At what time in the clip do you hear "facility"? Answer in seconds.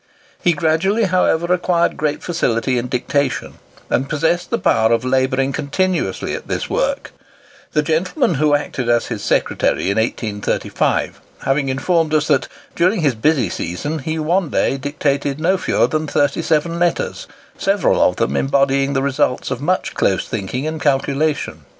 2.23-2.79